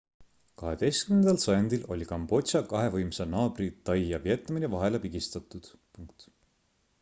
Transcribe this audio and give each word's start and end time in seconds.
18 0.67 1.27
sajandil 1.43 1.83
oli 1.95 2.07
kambodža 2.11 2.61
kahe 2.71 2.87
võimsa 2.95 3.27
naabri 3.35 3.69
tai 3.91 3.99
ja 4.13 4.21
vietnami 4.25 4.71
vahele 4.77 5.03
pigistatud 5.05 5.71